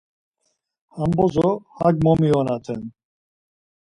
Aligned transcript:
Hem 0.95 1.11
bozo 1.19 1.49
hak 1.81 1.95
momiyonaten. 2.03 2.81